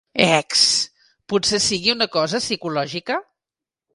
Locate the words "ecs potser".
0.27-1.59